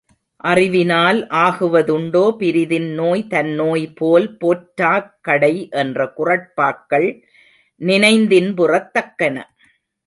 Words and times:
அறிவினால் 0.43 1.27
ஆகுவதுண்டோ 1.27 2.23
பிரிதின் 2.39 2.93
நோய் 2.93 3.25
தன்னோய்போல் 3.29 4.27
போற்றாக் 4.37 5.13
கடை 5.21 5.67
என்ற 5.71 6.11
குறட்பாக்கள் 6.17 7.07
நினைந்தின்புறத்தக்கன. 7.81 9.37